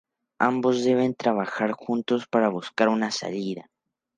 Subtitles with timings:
[0.39, 3.69] Ambos deben trabajar juntos para buscar una salida.